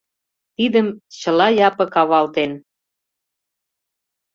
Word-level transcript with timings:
Тидым 0.55 0.87
чыла 1.19 1.47
Япык 1.67 1.93
авалтен. 2.01 2.51